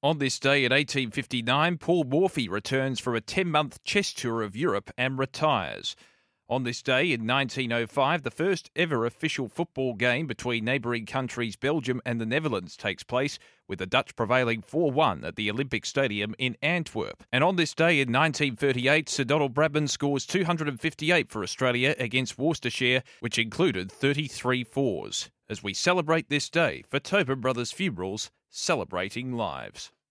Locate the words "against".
21.98-22.38